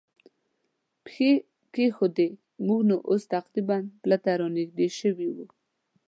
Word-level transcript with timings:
پښې 1.03 1.31
کېښوودې، 1.73 2.29
موږ 2.65 2.81
نو 2.89 2.95
اوس 3.09 3.23
تقریباً 3.35 3.77
پله 4.01 4.17
ته 4.23 4.31
را 4.39 4.47
نږدې 4.57 4.87
شوي 4.99 5.27
و. 5.35 5.37